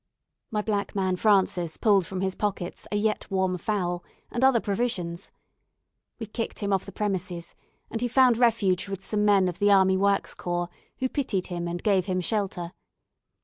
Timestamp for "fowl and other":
3.59-4.59